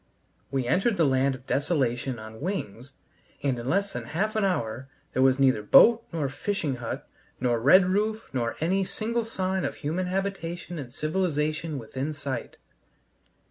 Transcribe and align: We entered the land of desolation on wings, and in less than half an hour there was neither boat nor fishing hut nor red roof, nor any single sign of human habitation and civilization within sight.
We 0.49 0.65
entered 0.65 0.97
the 0.97 1.05
land 1.05 1.35
of 1.35 1.45
desolation 1.45 2.17
on 2.17 2.41
wings, 2.41 2.93
and 3.43 3.59
in 3.59 3.69
less 3.69 3.93
than 3.93 4.05
half 4.05 4.35
an 4.35 4.43
hour 4.43 4.89
there 5.13 5.21
was 5.21 5.37
neither 5.37 5.61
boat 5.61 6.01
nor 6.11 6.27
fishing 6.27 6.77
hut 6.77 7.07
nor 7.39 7.59
red 7.59 7.85
roof, 7.85 8.27
nor 8.33 8.55
any 8.59 8.83
single 8.83 9.23
sign 9.23 9.63
of 9.63 9.75
human 9.75 10.07
habitation 10.07 10.79
and 10.79 10.91
civilization 10.91 11.77
within 11.77 12.13
sight. 12.13 12.57